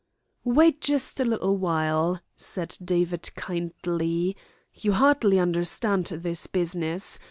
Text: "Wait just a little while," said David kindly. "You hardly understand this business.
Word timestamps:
"Wait 0.43 0.81
just 0.81 1.19
a 1.19 1.23
little 1.23 1.55
while," 1.57 2.21
said 2.35 2.75
David 2.83 3.29
kindly. 3.35 4.35
"You 4.73 4.93
hardly 4.93 5.37
understand 5.37 6.07
this 6.07 6.47
business. 6.47 7.19